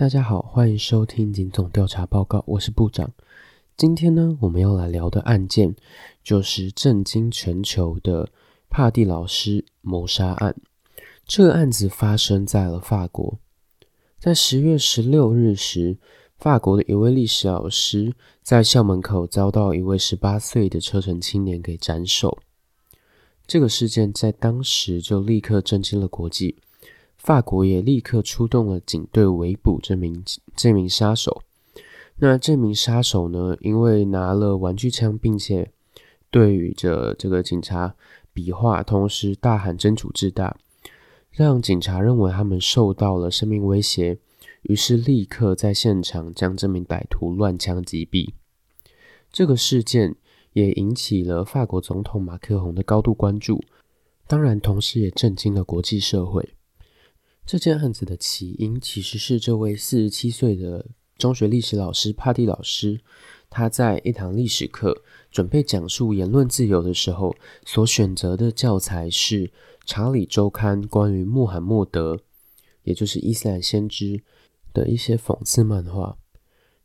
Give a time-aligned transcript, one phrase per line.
[0.00, 3.12] 大家好，欢迎收听警总调查报告，我是部长。
[3.76, 5.76] 今天呢，我们要来聊的案件
[6.24, 8.30] 就是震惊全球的
[8.70, 10.56] 帕蒂老师谋杀案。
[11.26, 13.38] 这个案子发生在了法国，
[14.18, 15.98] 在十月十六日时，
[16.38, 22.38] 法国的一位历史老师在校门口遭到一位十八岁的车臣青年给斩首。
[23.46, 26.56] 这个事件在当时就立刻震惊了国际。
[27.22, 30.24] 法国也立刻出动了警队围捕这名
[30.56, 31.42] 这名杀手。
[32.16, 35.70] 那这名杀手呢，因为拿了玩具枪，并且
[36.30, 37.94] 对着这个警察
[38.32, 40.56] 比划，同时大喊“真主至大”，
[41.30, 44.18] 让警察认为他们受到了生命威胁，
[44.62, 48.30] 于是立刻在现场将这名歹徒乱枪击毙。
[49.30, 50.16] 这个事件
[50.54, 53.62] 也引起了法国总统马克宏的高度关注，
[54.26, 56.54] 当然，同时也震惊了国际社会。
[57.46, 60.86] 这件案子的起因其实是这位四十七岁的
[61.18, 63.00] 中学历史老师帕蒂老师，
[63.48, 67.34] 他在一堂历史课准备讲述言论自由的时候，
[67.66, 69.46] 所选择的教材是
[69.84, 72.20] 《查理周刊》关于穆罕默德，
[72.84, 74.22] 也就是伊斯兰先知
[74.72, 76.16] 的一些讽刺漫画。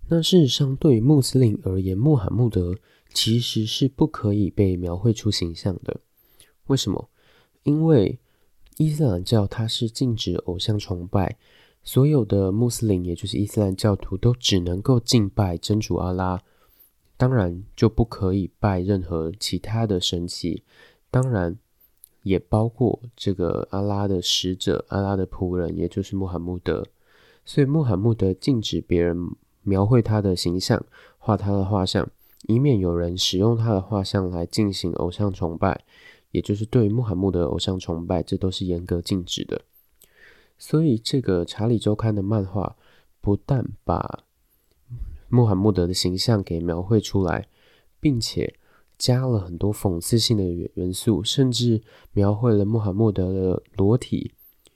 [0.10, 2.76] 那事实上，对于穆斯林而言，穆罕默德
[3.14, 6.02] 其实是不可以被描绘出形象的。
[6.66, 7.10] 为什么？
[7.64, 8.20] 因为
[8.78, 11.38] 伊斯兰教它是禁止偶像崇拜，
[11.84, 16.42] 所有的穆斯林，也就是伊斯兰教徒，都只能够敬拜真主阿拉，
[17.16, 20.62] 当然就不可以拜任何其他的神祇，
[21.10, 21.58] 当然
[22.24, 26.86] 也包括这个阿拉的使者、阿拉的仆人，也就是穆罕默德。
[27.46, 29.16] 所以穆罕默德禁止别人
[29.62, 30.84] 描绘他的形象、
[31.18, 32.10] 画他的画像，
[32.48, 35.86] 以免有人使用他的画像来进行偶像崇拜。
[36.36, 39.62] 也就是对穆罕默德偶像崇拜，这都是严格禁止的。
[40.58, 42.76] 所以，这个《查理周刊》的漫画
[43.22, 44.26] 不但把
[45.30, 47.48] 穆罕默德的形象给描绘出来，
[48.02, 48.54] 并且
[48.98, 54.34] 加了很多讽刺性的元素，甚至描绘了穆罕默德的裸体，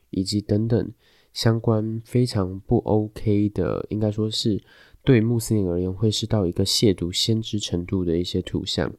[0.08, 0.90] 以及等等
[1.34, 4.62] 相关非常不 OK 的，应该说是
[5.04, 8.90] 对穆斯林而言会是到一个亵渎先知程度的一些图像。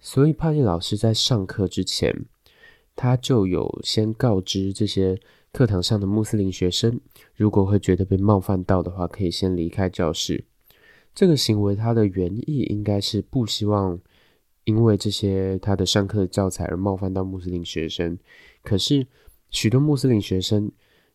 [0.00, 2.24] 所以帕蒂老师在上课之前，
[2.96, 5.20] 他就有先告知这些
[5.52, 7.00] 课堂上的穆斯林学生，
[7.34, 10.44] 如果会觉得被冒犯到的话，可以先离开教室。
[11.14, 14.00] 这个行为他的原意应该是不希望
[14.64, 18.18] 因为这些他的上课教材而冒犯到穆斯林学生。
[18.62, 19.06] 可是
[19.50, 20.70] 许多穆斯林学生，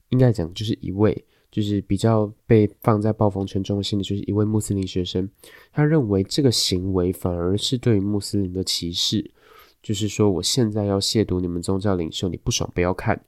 [0.10, 1.26] 应该讲就是一位。
[1.56, 5.30] 就是比较被放在暴风圈中心的，就是一位穆斯林学生，
[5.72, 9.32] 他认为这个行为反而是对穆斯林的歧视，
[9.82, 13.24] 就是说我现在要亵渎你们宗教领袖，你不爽不要看，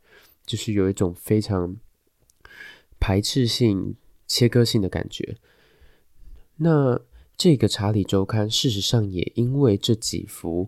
[0.46, 1.78] 就是有一种非常
[3.00, 3.96] 排斥性、
[4.28, 5.38] 切割性的感觉。
[6.58, 7.00] 那
[7.38, 10.68] 这个《查理周刊》事实上也因为这几幅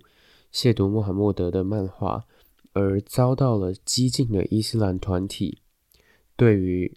[0.53, 2.24] 亵渎穆罕默德的漫画，
[2.72, 5.58] 而遭到了激进的伊斯兰团体
[6.38, 6.96] 对于。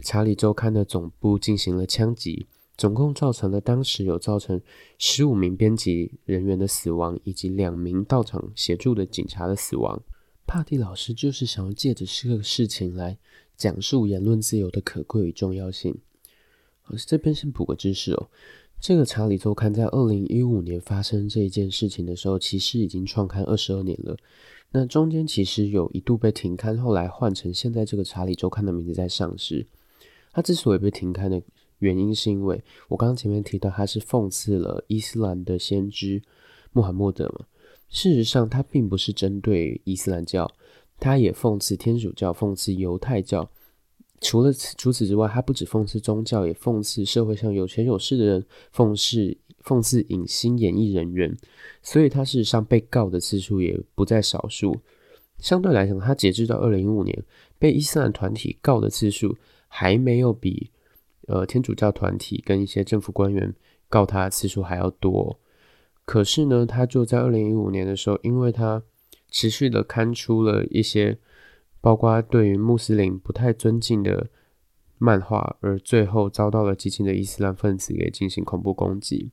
[0.00, 2.46] 查理周刊的总部进行了枪击，
[2.76, 4.60] 总共造成了当时有造成
[4.98, 10.02] 十五名编辑人员的死亡，以及两名到场协助的警察的死亡。
[10.46, 13.18] 帕蒂老师就是想要借着这个事情来
[13.56, 15.96] 讲述言论自由的可贵与重要性。
[16.82, 18.28] 好，这边先补个知识哦，
[18.80, 24.16] 这个查理周刊在二零一五年发生这一件事情的时候，其实已经创刊二十二年了。
[24.72, 29.66] 那中间其实有一度被停刊，后来换成现在这个查理周刊的名字在上市。
[30.32, 31.42] 他之所以被停刊的
[31.78, 36.22] 原因，是因为我刚刚前面提到，他是讽刺了伊斯兰的先知
[36.72, 37.46] 穆罕默德嘛。
[37.88, 40.48] 事实上，他并不是针对伊斯兰教，
[40.98, 43.50] 他也讽刺天主教、讽刺犹太教。
[44.20, 51.36] 除了除此之外，他不止讽刺宗教，也讽刺社会上有权有势的人，讽刺讽刺影星演艺人员。
[51.82, 54.78] 所以，他事实上被告的次数也不在少数。
[55.38, 57.24] 相对来讲，他截至到二零一五年，
[57.58, 59.36] 被伊斯兰团体告的次数。
[59.72, 60.70] 还没有比
[61.28, 63.54] 呃天主教团体跟一些政府官员
[63.88, 65.38] 告他次数还要多，
[66.04, 68.82] 可是呢，他就在二零一五年的时候，因为他
[69.30, 71.18] 持续的刊出了一些
[71.80, 74.28] 包括对于穆斯林不太尊敬的
[74.98, 79.30] 漫画，而最后遭到了激进的伊斯兰分子给进行恐怖攻击。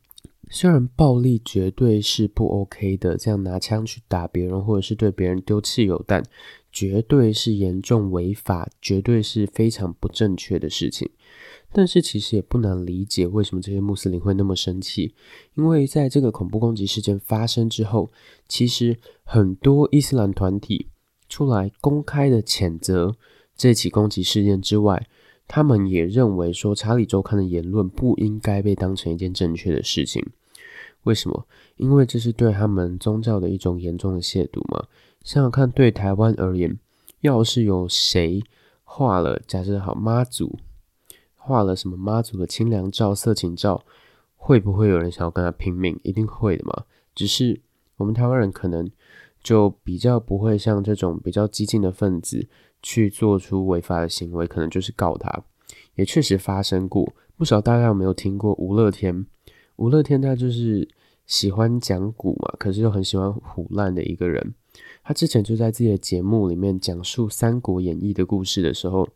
[0.50, 6.24] 虽然暴力绝对是不 OK 的，这样拿枪去打别人，或者是对别人丢汽油弹。
[6.70, 11.10] 绝对是严重违法，绝对是非常不正确的事情。
[11.72, 15.16] 但是其实也不难理解为什么这些穆斯林会那么生气，
[15.56, 18.12] 因为在这个恐怖攻击事件发生之后，
[18.48, 20.86] 其实很多伊斯兰团体
[21.28, 23.16] 出来公开的谴责
[23.56, 25.08] 这起攻击事件之外，
[25.48, 30.26] 他们也认为说查理周刊的言论不应该被当成一件正确的事情。
[31.04, 31.48] 为什么？
[31.78, 34.88] 因为这是对他们宗教的一种严重的亵渎嘛。
[35.24, 36.78] 想想看，对台湾而言，
[37.22, 38.44] 要是有谁
[38.84, 40.60] 画了，假设好妈祖
[41.36, 43.86] 画了什么妈祖的清凉照、色情照，
[44.36, 45.98] 会不会有人想要跟他拼命？
[46.04, 46.84] 一定会的嘛。
[47.16, 47.62] 只是
[47.96, 48.90] 我们台湾人可能
[49.42, 52.48] 就比较不会像这种比较激进的分子
[52.90, 55.44] 去做出违法的行为，可能就是告他。
[55.96, 59.26] 也确实发生过不少，大家有没有听过吴乐天？
[59.76, 60.88] 吴乐天他就是
[61.26, 64.54] 喜欢讲古嘛，可是又很喜欢唬烂的一个人。
[65.04, 69.10] 他之前就在自己的节目里面讲述《三国演义》的故事的时候，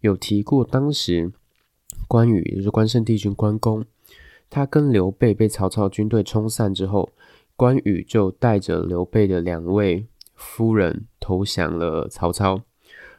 [0.00, 1.32] 有提过当时
[2.06, 3.84] 关羽，也就是关圣帝君关公，
[4.48, 7.10] 他跟刘备被曹操军队冲散之后。
[7.56, 10.06] 关羽就带着刘备的两位
[10.36, 12.62] 夫人投降了曹操，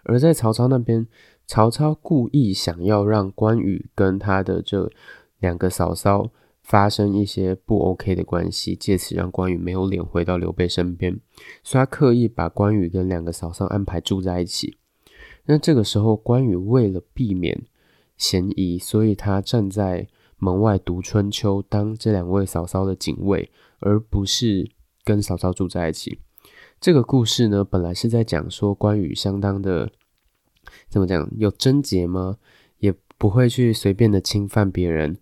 [0.03, 1.07] 而在曹操那边，
[1.47, 4.91] 曹操故意想要让关羽跟他的这
[5.39, 6.29] 两个嫂嫂
[6.63, 11.19] 发生一些不 OK 的关系，借此让关羽没有脸回到刘备身边，
[11.63, 14.77] 所以他刻意把关羽跟两个嫂嫂安排住在一起。
[15.45, 17.65] 那这个时候，关羽为了避免
[18.17, 20.07] 嫌疑，所以他站在
[20.37, 23.51] 门外读春秋，当这两位嫂嫂的警卫。
[23.81, 24.69] 而不是
[25.05, 26.19] 跟嫂嫂住在一起。
[26.79, 29.91] 这个故事呢，本来是在讲说关羽相当的
[30.87, 32.37] 怎么讲有贞洁吗？
[32.77, 35.17] 也不会去随便的侵犯别人。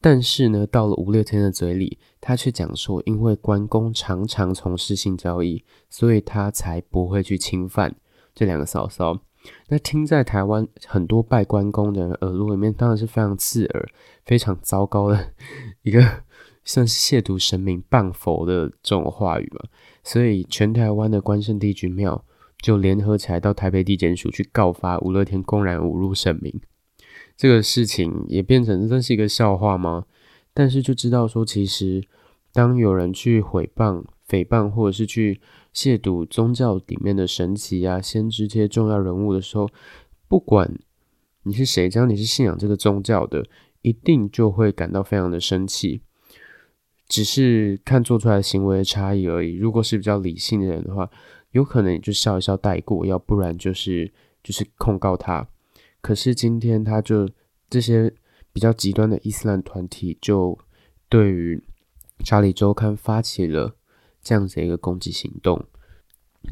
[0.00, 7.94] 但是呢，到了吴六天的嘴里，他却讲说，因为关公常常从事性交易，所以他才不会去侵犯
[8.34, 9.20] 这两个嫂嫂。
[9.68, 13.86] 那听在台湾很多拜关公的人耳朵里面，当然是非常刺耳、
[14.24, 15.34] 非常糟糕的
[15.82, 16.02] 一个。
[16.62, 19.64] 算是亵渎神明、谤佛的这种话语嘛，
[20.02, 22.24] 所以全台湾的关圣帝君庙
[22.60, 26.60] 就联合起来到台北地检署去告发吴乐天公然侮辱神明。
[27.36, 30.04] 这个事情也变成真是一个笑话吗？
[30.52, 32.02] 但是就知道说，其实
[32.52, 35.40] 当有人去毁谤、诽谤，或者是去
[35.72, 39.70] 亵渎宗教里面的神奇啊、先知这些重要人物的时候，
[40.28, 40.78] 不管
[41.44, 43.46] 你是谁，只要你是信仰这个宗教的，
[43.80, 46.02] 一定就会感到非常的生气。
[47.10, 49.56] 只是看做出来行为的差异而已。
[49.56, 51.10] 如果是比较理性的人的话，
[51.50, 54.10] 有可能就笑一笑带过，要不然就是
[54.44, 55.48] 就是控告他。
[56.00, 57.28] 可是今天他就
[57.68, 58.14] 这些
[58.52, 60.56] 比较极端的伊斯兰团体，就
[61.08, 61.60] 对于
[62.24, 63.74] 查理周刊发起了
[64.22, 65.66] 这样子一个攻击行动。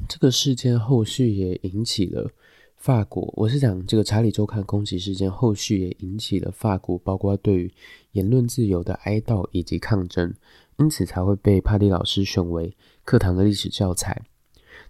[0.09, 2.33] 这个事件后续也引起了。
[2.79, 7.75] 法国，我是讲这个查理周刊攻击事件，后续也引起了法国，包括对于
[8.13, 10.33] 言论自由的哀悼以及抗争，
[10.77, 12.73] 因此才会被帕蒂老师选为
[13.05, 14.23] 课堂的历史教材。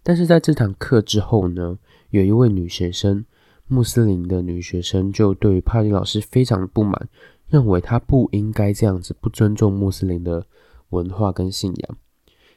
[0.03, 1.79] 但是在这堂课之后呢，
[2.11, 3.25] 有一位女学生，
[3.69, 7.09] 穆斯林的女学生，就对于帕蒂老师非常不满，
[7.49, 10.45] 认为他不应该这样子，不尊重穆斯林的
[10.91, 11.97] 文化跟信仰，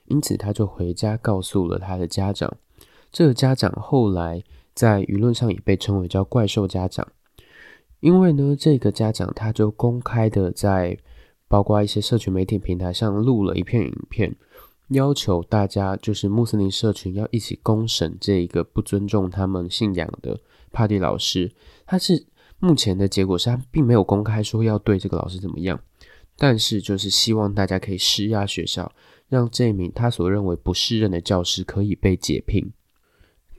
[0.07, 2.57] 因此他就回家告诉了他的家长。
[3.13, 4.43] 这个家长后来。
[4.81, 7.07] 在舆论上也被称为叫“怪兽家长”，
[8.01, 10.97] 因为呢，这个家长他就公开的在
[11.47, 14.35] 包括一些社群媒体平台上录了一片影片，
[14.87, 20.39] 要求大家就是穆斯林社群要一起公审这一个不尊重他们信仰的
[20.71, 21.51] 帕蒂老师。
[21.85, 22.25] 他是
[22.57, 25.79] 目前的结果是他并没有公开说要对这个老师怎么样，
[26.39, 28.91] 但是就是希望大家可以施压学校，
[29.29, 32.73] 让这名他所认为不适任的教师可以被解聘。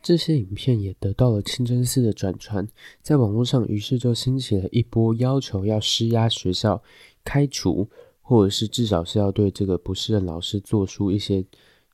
[0.02, 2.66] 这些影片也得到了清真寺的转传，
[3.00, 6.82] 在网络上，于是就兴起了一波要求要施压学校
[7.25, 7.88] 开除，
[8.21, 11.44] 或者是至少是要对这个不是任老师做出一些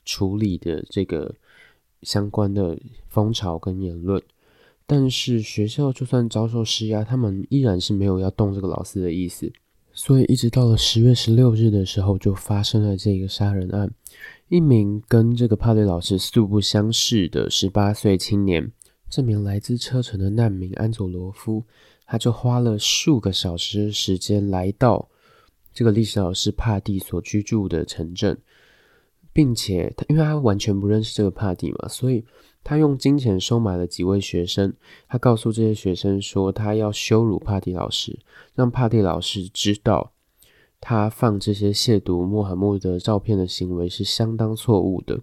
[0.04, 1.34] 处理的这个
[2.02, 4.22] 相关的风潮跟言论。
[4.86, 9.52] 但是学校就算遭受施压，他们依然是没有要动这个老师的意思。
[9.92, 13.90] 所以一直到了十月十六日的时候，就发生了这个杀人案。
[14.48, 18.72] 一名跟这个帕雷老师素不相识的十八岁青年，
[19.10, 21.62] 这名来自车臣的难民安佐罗夫，
[22.06, 25.06] 他就花了数个小时时间来到
[25.74, 28.38] 这个历史老师帕蒂所居住的城镇，
[29.34, 32.24] 并且他因为他完全不认识这个帕蒂嘛，所以
[32.64, 34.72] 他用金钱收买了几位学生，
[35.08, 38.18] 他告诉这些学生说，他要羞辱帕蒂老师，
[38.54, 40.14] 让帕蒂老师知道。
[40.80, 45.20] 他放这些亵渎穆罕默德照片的行为是相当错误的，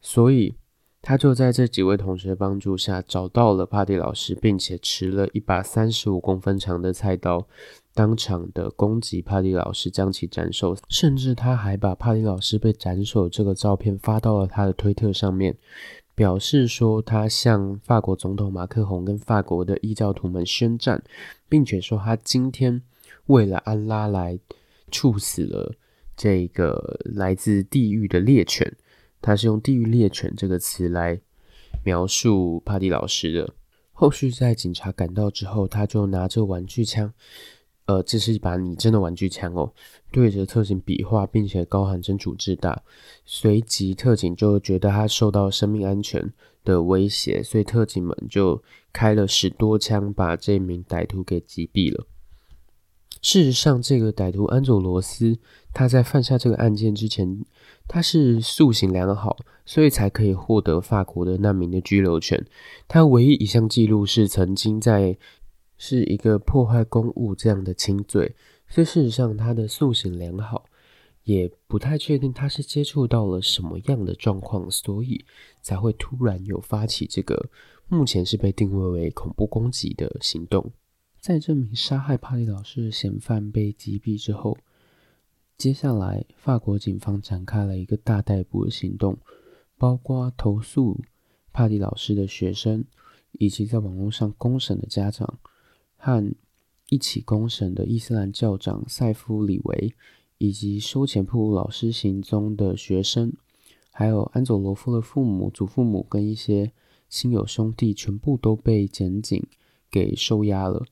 [0.00, 0.56] 所以
[1.02, 7.46] 他就在这几位同学帮助下找到了帕蒂老师，并且持了一把三十五公分长的菜刀，
[7.94, 10.76] 当场的攻击帕蒂老师，将其斩首。
[10.88, 15.56] 甚至他还把帕蒂老师被斩首这个照片发到了他的推特上面，
[16.16, 21.04] 表示说他向法国总统马克宏跟法国的异教徒们宣战，
[21.48, 22.82] 并且说他今天
[23.26, 24.38] 为了安拉来
[24.90, 25.74] 处死了
[26.16, 28.76] 这个来自地狱的猎犬。
[29.22, 31.20] 他是用“地狱猎犬”这个词来
[31.84, 33.54] 描述帕蒂老师的。
[33.92, 37.12] 后续在警察赶到之后，他就拿着玩具枪。
[37.86, 39.72] 呃，这是一把拟真的玩具枪哦，
[40.12, 42.82] 对着特警比划，并且高喊“真主至大”。
[43.24, 52.06] 随即，特警就觉得他受到生命安全的威胁，所以特警们就开了十多枪，把这名歹徒给击毙了。
[53.26, 55.36] 事实上，这个歹徒安佐罗斯，
[55.72, 57.44] 他在犯下这个案件之前，
[57.88, 62.46] 他是素行良好，所以才可以获得法国的难民的居留权。
[62.86, 65.18] 他唯一一项记录是曾经在。
[65.78, 68.34] 是一个破坏公务这样的轻罪，
[68.66, 70.64] 所以事实上他的素行良好，
[71.24, 75.22] 也不太确定他是接触到了什么样的状况，所以
[75.60, 77.50] 才会突然有发起这个
[77.88, 80.72] 目前是被定位为恐怖攻击的行动。
[81.26, 84.56] 在这名杀害帕蒂老师的嫌犯被击毙之后，
[85.58, 89.18] 接下来法国警方展开了一个大逮捕的行动，
[89.76, 91.00] 包括投诉
[91.52, 92.84] 帕蒂老师的学生，
[93.32, 95.40] 以及在网络上公审的家长。
[95.96, 96.32] 和
[96.90, 99.92] 一起公审的伊斯兰教长塞夫里维，
[100.38, 103.32] 以及收钱铺老师行踪的学生，
[103.90, 106.70] 还有安佐罗夫的父母、祖父母跟一些
[107.08, 109.44] 亲友兄弟，全部都被检警
[109.90, 110.86] 给收押了。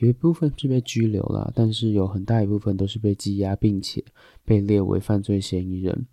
[0.00, 4.02] 有一部分是被拘留了，但是有很大一部分都是被羁押，并且
[4.46, 6.06] 被列为犯罪嫌疑人。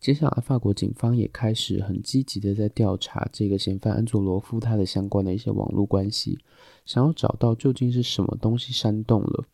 [0.00, 6.38] 接下来，法国警方也开始很积极的在调查这个嫌犯安佐罗夫他的相关的一些网络关系，
[6.86, 9.44] 想要找到究竟是什么东西煽动了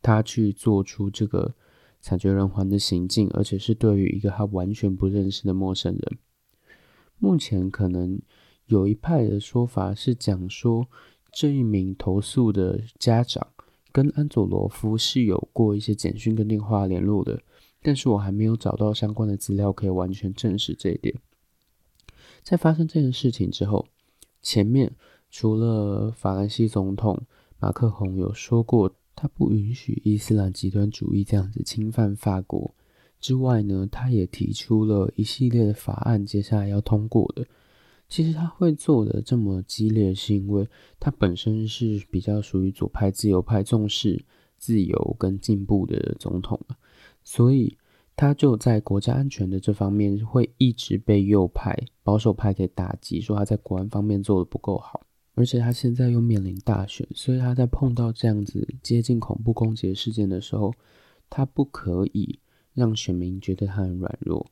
[0.00, 1.54] 他去做出这个
[2.00, 6.18] 惨绝人寰的行径，而且是对于一个他完全不认识的陌生人。
[7.18, 8.18] 目前可能
[8.64, 10.88] 有一派的说法是讲说，
[11.32, 13.46] 这一名投诉的家长
[13.92, 17.40] 跟安佐罗夫是有过一些简讯跟电话联络的。
[17.82, 21.14] 但是我还没有找到相关的资料可以完全证实这一点。
[22.42, 23.86] 在发生这件事情之后，
[24.42, 24.92] 前面
[25.30, 27.22] 除了法兰西总统
[27.58, 32.74] 马克宏有说过他不允许伊斯兰极端主义这样子侵犯法国
[33.18, 37.46] 之外呢，他也提出了一系列的法案，接下来要通过的。
[38.10, 44.22] 其实他会做的这么激烈，是因为他本身是比较属于左派、自由派，重视
[44.58, 46.60] 自由跟进步的总统
[47.22, 47.78] 所以，
[48.16, 55.00] 他就在国家安全的这方面会一直被右派、保守派给打击，说他在国安方面做的不够好。
[55.36, 60.74] 而且他现在又面临大选，所以他在碰到这样子接近恐怖攻击事件的时候，
[61.30, 62.38] 他不可以
[62.74, 64.44] 让选民觉得他很软弱。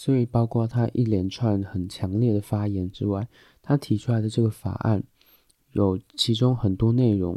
[0.00, 3.26] 所以，包括他一连串很强烈的发言之外，
[3.60, 5.02] 他提出来的这个法案，
[5.72, 7.36] 有其中很多内容，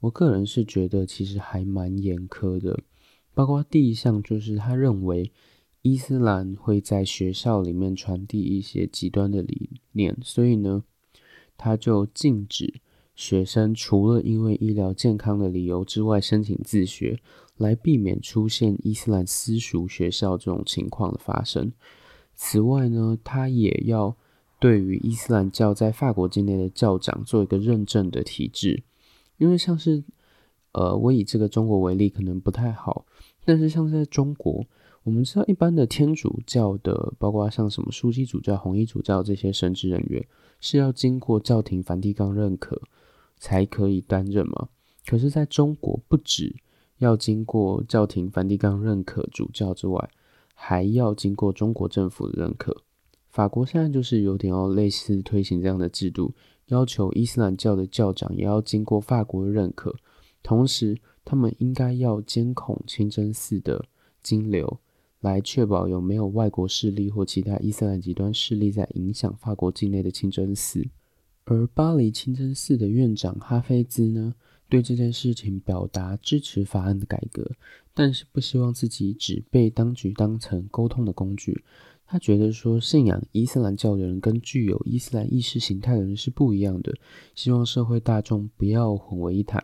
[0.00, 2.80] 我个人是觉得其实还蛮严苛的。
[3.34, 5.30] 包括第一项就是他认为
[5.82, 10.82] 伊斯兰会在学校里面传递一些极端的理念，所以呢，
[11.58, 12.80] 他就禁止
[13.14, 17.20] 学生除了因为医疗健康的理由之外申请自学，
[17.58, 21.70] 来避免出现伊斯兰私塾学校这种情况的发生。
[22.34, 24.16] 此外呢，他也要
[24.58, 28.82] 对于伊斯兰教在法国境内的教长做一个认证的体制，
[29.36, 30.02] 因为像是
[30.72, 33.04] 呃，我以这个中国为例，可能不太好。
[33.44, 34.64] 但是像在中国，
[35.02, 40.24] 我们知道一般的天主教的，包括像什么枢机主教、红衣主教这些神职人员，
[40.60, 42.80] 是要经过教廷梵蒂冈认可
[43.38, 44.68] 才可以担任吗？
[45.06, 46.54] 可是在中国，不止
[46.98, 50.10] 要经过教廷梵蒂冈认可主教之外，
[50.54, 52.82] 还要经过中国政府的认可。
[53.28, 56.34] 法国现在就是有点要类似推行这样的制度，
[56.66, 59.94] 要求伊斯兰教的教长也要经过法国的认可，
[60.42, 60.98] 同时。
[61.30, 63.84] 他们应该要监控清真寺的
[64.22, 64.80] 金流，
[65.20, 70.88] 来确保有没有外国势力或其他伊斯兰极端势力在影响法国境内的清真寺。
[71.44, 74.34] 而巴黎清真寺的院长哈菲兹呢，
[74.68, 77.52] 对这件事情表达支持法案的改革，
[77.94, 81.64] 但是不希望自己只被当局当成沟通的工具。
[82.10, 86.94] 他觉得说，信仰伊斯兰教的人跟具有伊斯兰意识形态的人是不一样的，
[87.34, 89.62] 希望社会大众不要混为一谈。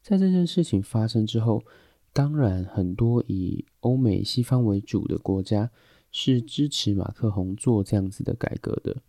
[0.00, 1.64] 在这件事情发生之后，
[2.12, 5.70] 当然很多以欧美西方为主的国家
[6.12, 9.02] 是支持马克宏做这样子的改革的。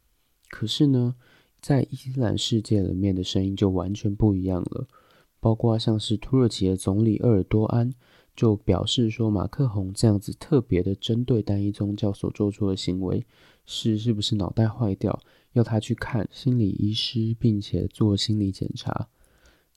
[0.49, 1.15] 可是呢，
[1.61, 4.87] 在伊斯兰世界里面的声音就完全不一样了。
[5.39, 7.93] 包括像是土耳其的总理鄂尔多安
[8.35, 13.25] 就表示说，马克宏这样子特别的针对单一宗教所做出的行为
[13.65, 15.19] 是是不是脑袋坏掉，
[15.53, 19.09] 要他去看心理医师，并且做心理检查。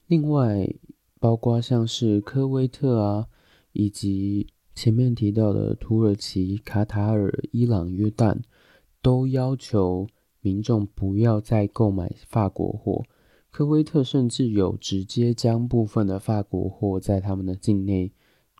[0.07, 0.71] 另外，
[1.19, 3.27] 包括像是科威特啊，
[3.73, 8.39] 以及前面提到的土耳其、卡塔尔、伊朗、约旦，
[9.01, 10.07] 都要求
[10.45, 13.03] 民众不要再购买法国货。
[13.49, 18.11] 科威特甚至有直接将部分的法国货在他们的境内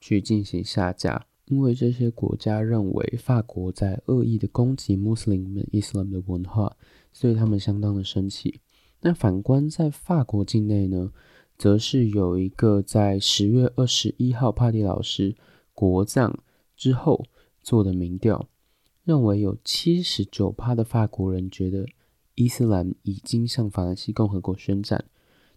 [0.01, 6.75] 去进行下架，因为这些国家认为法国在恶意的攻击穆斯林们伊斯兰的文化，
[7.13, 8.60] 所以他们相当的生气。
[9.01, 11.12] 那反观在法国境内呢？
[11.58, 15.34] 则是有一个在十月二十一号帕蒂老师
[15.74, 16.38] 国葬
[16.75, 17.24] 之后
[17.62, 18.50] 做的民调，
[19.05, 21.85] 认为有七十九趴的法国人觉得
[22.33, 25.05] 伊斯兰已经向法兰西共和国宣战，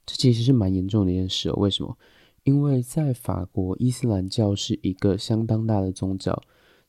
[0.07, 1.51] 这其实是蛮严重的一件事。
[1.53, 1.97] 为什么？
[2.45, 6.41] 因为在法国，伊斯兰教是一个相当大的宗教，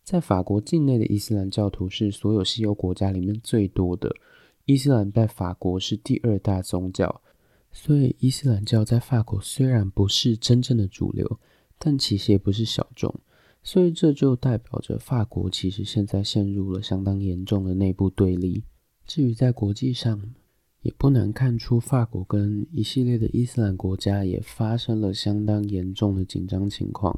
[0.03, 4.13] 在法国境内的伊斯兰教徒是所有西欧国家里面最多的，
[4.65, 7.21] 伊斯兰在法国是第二大宗教。
[7.71, 11.39] 所以，伊斯兰教在法国虽然不是真正的主流，
[11.77, 13.13] 但其实也不是小众。
[13.71, 18.63] 所以，这就代表着法国其实现在陷入了相当严重的内部对立。
[19.05, 20.19] 至于在国际上，
[20.81, 27.15] 也不难看出，法国跟一系列的伊斯兰国家也发生了相当严重的紧张情况。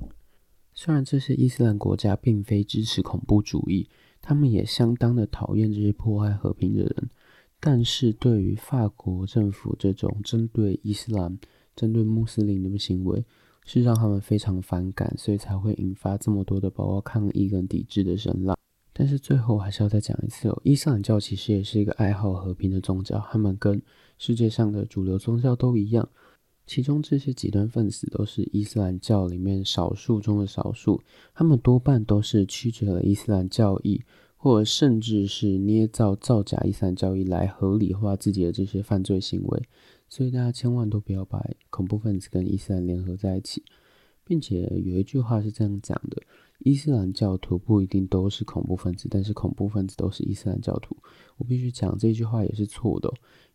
[0.73, 3.87] 虽然这些伊斯兰国家并非支持恐怖主义，
[4.21, 7.09] 他们也相当的讨厌这些破坏和平的人。
[7.61, 11.39] 但是对于法国政府这种针对伊斯兰、
[11.77, 13.23] 针对穆斯林的行为，
[13.65, 18.57] 是让他们非常反感，所以才会引发这么多的包括抗议跟抵制的声浪。
[18.93, 23.81] 但是最后还是要再讲一次哦，伊斯兰教其实也是一个爱好和平的宗教，他们跟
[24.17, 26.07] 世界上的主流宗教都一样，
[26.65, 31.01] 其中这些极端分子都是伊斯兰教里面少数中的少数，
[31.33, 34.01] 他们多半都是曲解了伊斯兰教义。
[34.43, 39.63] 或者甚至是捏造造假伊斯兰教义来合理化自己的这些犯罪行为，
[40.11, 43.63] 所以大家千万都不要把恐怖分子跟伊斯兰联合在一起，
[44.25, 46.21] 并且有一句话是这样讲的：
[46.59, 50.97] 伊斯兰教徒不一定都是恐怖分子，但是恐怖分子都是伊斯兰教徒。
[51.37, 53.09] 我必须讲这句话也是错的，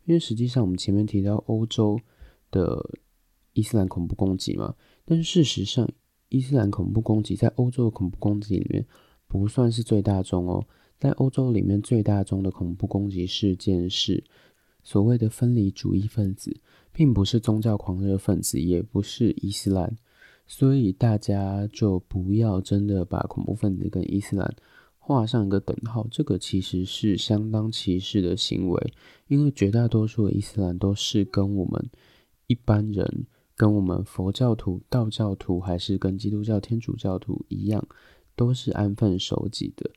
[0.07, 2.01] 因为实际上我们前面提到欧洲
[2.51, 2.99] 的
[3.53, 5.87] 伊斯兰恐怖攻击嘛，但是事实上
[6.31, 8.85] 伊斯兰恐怖攻击在欧洲的恐怖攻击里面。
[9.29, 10.65] 不算是最大宗哦，
[11.01, 14.23] 在欧洲里面最大宗的恐怖攻击事件是
[14.87, 16.61] 所谓的分离主义分子，
[16.93, 19.97] 并不是宗教狂热分子，也不是伊斯兰，
[20.47, 24.55] 所以大家就不要真的把恐怖分子跟伊斯兰
[24.97, 28.93] 画上一个等号，这个其实是相当歧视的行为，
[29.27, 31.91] 因为绝大多数的伊斯兰都是跟我们
[32.47, 37.85] 一般人，跟我们佛教徒、道教徒，还是跟基督教、天主教徒一样。
[38.39, 39.91] 都是安分守己的，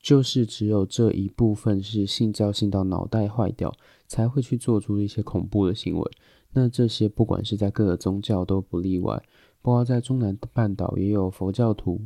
[0.00, 3.70] 就是只有这一部分是信教信到脑袋坏掉，
[4.10, 6.10] 才会去做出一些恐怖的行为。
[6.52, 9.22] 那这些不管是在各个宗教都不例外，
[9.62, 12.02] 包括在中南半岛也有佛教徒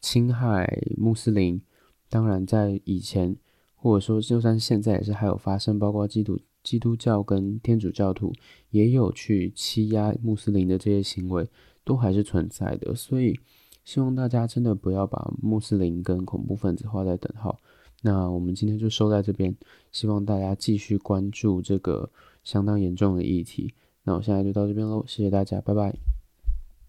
[0.00, 1.60] 侵害穆斯林。
[2.08, 3.36] 当然，在以前
[3.74, 8.32] 或者说就算现在也是还有发生，包括基督基督教跟天主教徒
[8.70, 11.48] 也有去欺压穆斯林的这些行为，
[11.84, 12.94] 都还是存在的。
[12.94, 13.38] 所以。
[13.82, 17.58] 希望大家真的不要把穆斯林跟恐怖分子画在等号。
[18.02, 19.54] 那我们今天就收在这边，
[19.92, 22.10] 希望大家继续关注这个
[22.44, 23.74] 相当严重的议题。
[24.04, 26.09] 那我现在就到这边喽，谢谢大家，拜拜。